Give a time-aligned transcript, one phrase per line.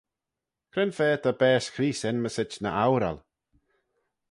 [0.71, 3.17] Cre'n fa ta baase Chreest enmyssit ny oural?